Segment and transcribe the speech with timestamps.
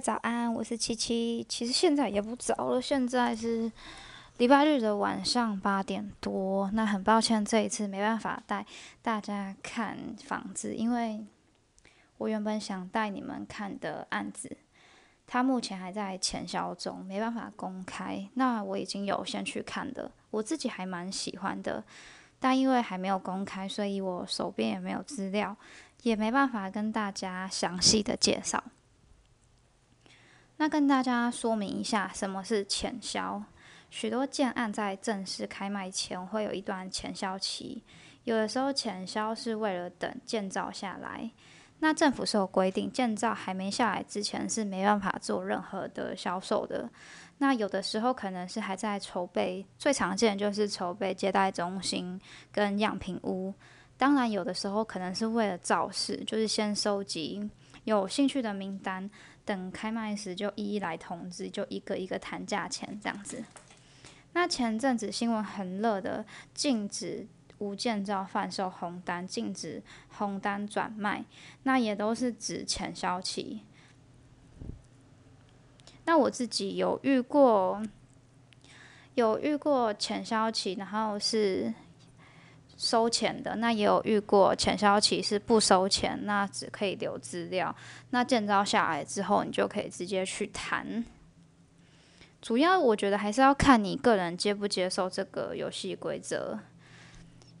[0.00, 1.44] 早安，我是七七。
[1.48, 3.70] 其实现在也不早了，现在是
[4.36, 6.70] 礼拜日的晚上八点多。
[6.72, 8.64] 那很抱歉，这一次没办法带
[9.02, 11.24] 大家看房子，因为
[12.18, 14.56] 我原本想带你们看的案子，
[15.26, 18.28] 它目前还在前销中，没办法公开。
[18.34, 21.82] 那我已经有先去看的，我自己还蛮喜欢的，
[22.38, 25.56] 但因为还没有公开，所以我手边也没有资料，
[26.02, 28.62] 也没办法跟大家详细的介绍。
[30.68, 33.42] 跟大家说明一下，什么是前销？
[33.90, 37.82] 许多建案在正式开卖前会有一段前销期，
[38.24, 41.30] 有的时候前销是为了等建造下来。
[41.80, 46.90] 那政府是有规定，建造还没下来之前是没办法做任何的销售的。
[47.38, 52.20] 那有的时候可能是还在筹备，最常见就是筹备接待中心
[52.52, 53.54] 跟样品屋。
[53.96, 57.48] 当然，有的时候可能是为了造势，就是先收集
[57.84, 59.08] 有兴趣的名单。
[59.48, 63.42] 等开卖时就一一来通知，就一个一个谈价钱这样子。
[64.34, 69.82] 那前阵子新闻很热的，禁止无建造贩售红单，禁止
[70.18, 71.24] 红单转卖，
[71.62, 73.62] 那也都是指前销期。
[76.04, 77.82] 那我自己有遇过，
[79.14, 81.72] 有遇过前销期，然后是。
[82.78, 87.74] 收钱的那也有遇过，前销期是不收钱，那只可以留资料。
[88.10, 91.04] 那建造下来之后，你就可以直接去谈。
[92.40, 96.56] 主要我觉得还是要看你个人接不接受这个游戏规则，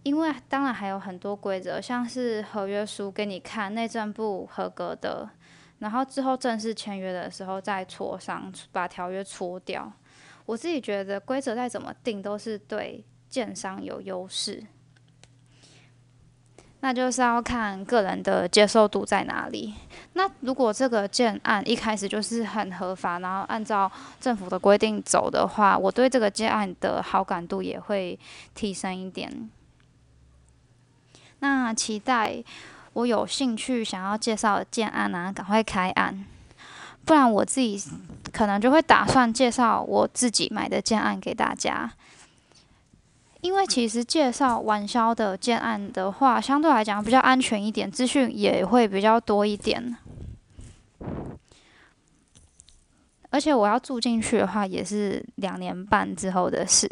[0.04, 5.28] 因为当然还有很多规则，像是合约书给你看，内政部合格的，
[5.80, 9.92] 然后之后正式签约的时候再磋商，把条约搓掉。
[10.46, 14.62] 我自己觉得规则再怎么定，都是对建商有优势。
[16.80, 19.74] 那就是要看个人的接受度在哪里。
[20.12, 23.90] 那如果这个建案一开始就是很合法，然后按照
[24.20, 28.18] 政府的规定走的话，我对这个建案的好感度也会
[28.54, 29.50] 提升一点。
[31.40, 32.42] 那期待
[32.92, 36.24] 我有兴趣想要介绍的建案呢，赶快开案，
[37.04, 37.80] 不然我自己
[38.32, 41.92] 可能就会打算介绍我自己买的建案给大家。
[43.40, 49.96] 因为其实介绍晚销的建案的话，相对来讲比较安全一点，资讯也会比较多一点。
[53.30, 56.90] 而且我要住进去的话，也是两年半之后的事。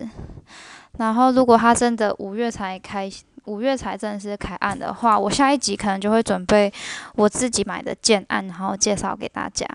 [0.98, 3.10] 然后如果他真的五月才开，
[3.46, 6.72] 五月才正式开案的话，我下一集可能就会准备
[7.14, 9.66] 我自己买的建案，然后介绍给大家。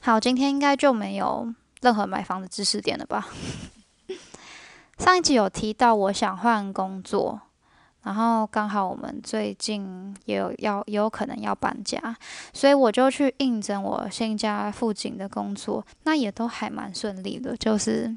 [0.00, 3.28] 好，今天应该就没有任何买房的知识点了吧？
[5.04, 7.38] 上一集有提到我想换工作，
[8.04, 12.16] 然后刚好我们最近也有要也有可能要搬家，
[12.54, 18.16] 所以我就去应征我新家附近的工作，那也都还蛮顺利的，就是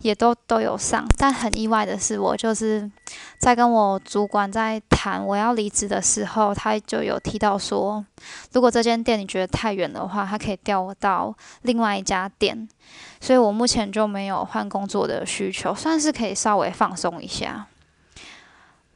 [0.00, 1.06] 也都都有上。
[1.16, 2.90] 但很意外的是，我就是
[3.40, 8.04] 在跟我主管在谈我要离职的时候，他就有提到说，
[8.52, 12.68] 如果这间店你觉得太远的话，他可以调我到另外一家店。
[13.18, 17.66] 所以我目前就没有换工作的需求，算是可以稍微放松一下。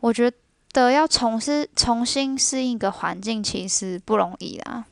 [0.01, 0.31] 我觉
[0.75, 4.85] 得要重新重新适应一个环境，其实不容易啦。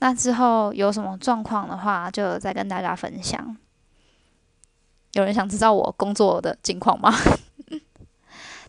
[0.00, 3.56] 那之后有什么状况的话，就再跟大家分享。
[5.12, 7.14] 有人想知道我工作的近况吗？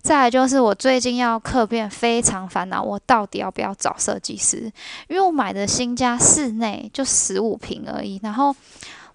[0.02, 4.72] 再来就是我最近要客变，非常烦恼，我到底要不要找设计师？
[5.08, 8.56] 因为我买的新家室内就十五平而已，然后。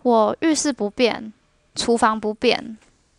[0.04, 1.32] 我浴室不变，
[1.74, 2.76] 厨房不变，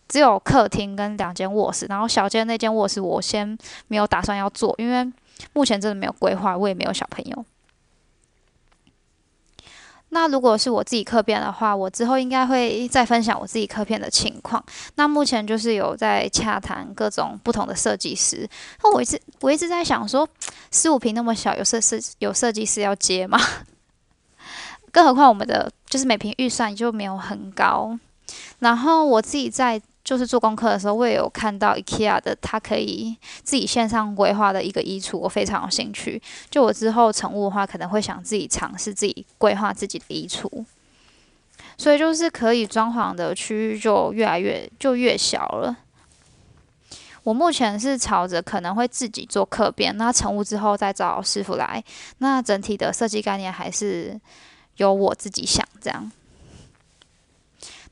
[0.07, 1.87] 只有客厅跟两间卧室。
[1.87, 5.11] 然后小间那间卧室我先没有打算要做，因为
[5.53, 7.45] 目前真的没有规划，我也没有小朋友。
[10.15, 14.63] 那如果是我自己客片的话，我之后应该会再分享我自己客片的情况。
[14.95, 18.49] 那目前就是有在洽谈各种不同的设计师。
[18.81, 20.25] 那我一直我一直在想说，
[20.72, 23.37] 十五平那么小，有设设有设计师要接吗？
[24.90, 27.99] 更何况我们的就是每平预算就没有很高，
[28.59, 36.22] 然后我自己在就是做功课的时候，我也有看到 IKEA 的，它可以自己线上规划的一个衣橱，我非常有兴趣。
[36.49, 40.63] 就我之后成物的话，可能会想自己尝试自己规划自己的衣橱，
[41.78, 45.75] 所以就是可以装潢的区域就越来越就越小了。
[47.23, 51.84] 我目前是朝着可能会自己做客变，那成物之后再找师傅来，
[52.19, 54.22] 那整体的设计概念还是。
[54.78, 56.11] 由我自己想这样，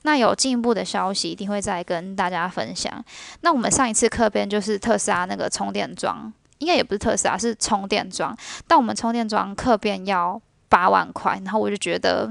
[0.04, 3.04] 那有进一步的消息一定会再跟大家分享。
[3.42, 8.38] 那我们上一次课边就是特斯拉那个充电桩，应该也不是特斯拉，是充电桩。
[8.68, 10.40] 但我们充电桩课变要
[10.70, 12.30] 八万块，然后我就觉得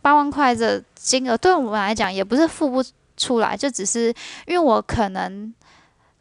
[0.00, 2.84] 八万块的金额对我们来讲也不是付不
[3.16, 4.14] 出来，就只是
[4.46, 5.52] 因为我可能。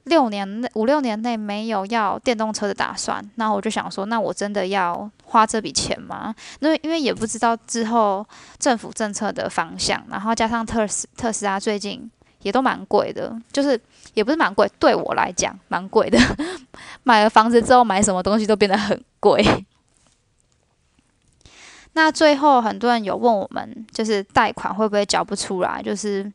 [0.06, 6.34] 六年五六年内没有要电动车的打算，那我就想说，那我真的要花这笔钱吗？
[6.60, 8.26] 因为因为也不知道之后
[8.60, 12.08] 政府政策的方向，然后加上特斯特斯拉最近
[12.44, 13.80] 也都蛮贵的，就是
[14.14, 16.20] 也不是蛮贵，对我来讲蛮贵的。
[17.02, 19.44] 买了房子之后，买什么东西都变得很贵。
[21.94, 25.82] 那最后很多人有问我们，就是贷款会不会缴不出来？
[25.82, 26.32] 就是。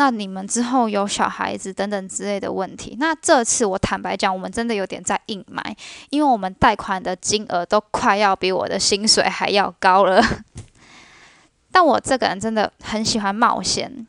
[0.00, 5.76] 那你们之后有小孩子等等之类的问题，那这次我坦白讲，我们真的有点在硬买，
[6.08, 10.22] 因为我们贷款的金额都快要比我的薪水还要高了。
[11.70, 14.06] 但我这个人真的很喜欢冒险，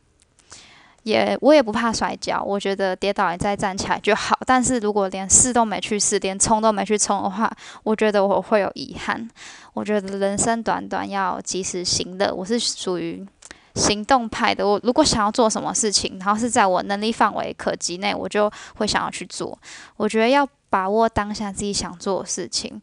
[1.04, 4.40] 也我也不怕摔跤，我觉得跌倒了再站起来就好。
[4.46, 7.52] 但是如果连试都没去试，连冲都没去冲的话，
[7.84, 9.30] 我觉得我会有遗憾。
[9.74, 12.34] 我觉得人生短短，要及时行乐。
[12.34, 13.28] 我是属于。
[13.76, 19.58] 行动派的，我如果想要做什么事情，然后是在我能力范围可及内，我就会想要去做。
[19.98, 22.82] 我觉得要把握当下自己想做的事情，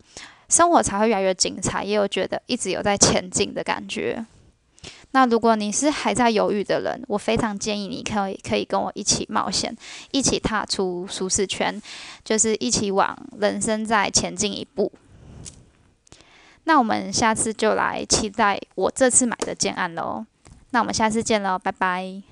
[0.48, 1.84] 生活才会越来越精彩。
[1.84, 4.24] 也有觉得一直有在前进的感觉。
[5.12, 9.74] 那如果你是还在犹豫的人，我非常建议你可以可以跟我一起冒险，
[10.10, 11.80] 一起踏出舒适圈，
[12.22, 14.92] 就是一起往人生再前进一步。
[16.64, 20.26] 那我们下次就来期待我这次买的建案喽。
[20.70, 22.22] 那我们下次见喽，拜拜。